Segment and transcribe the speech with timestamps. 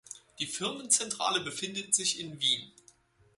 [0.39, 2.71] Die Firmenzentrale befindet sich in Wien.